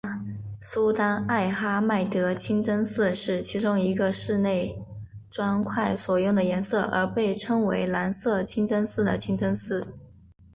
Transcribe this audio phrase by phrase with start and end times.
[0.59, 4.83] 苏丹艾哈迈德清真寺是其中一个因室内
[5.29, 9.93] 砖块所用的颜色而被称为蓝色清真寺的清真寺。